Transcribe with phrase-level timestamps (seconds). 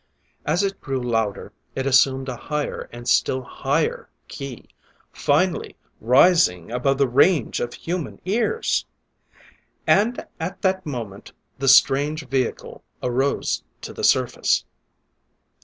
[0.47, 4.67] As it grew louder, it assumed a higher and still higher key,
[5.13, 8.87] finally rising above the range of human ears.
[9.85, 14.65] And at that moment the strange vehicle arose to the surface.